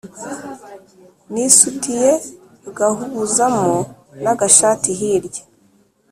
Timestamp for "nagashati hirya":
4.23-5.43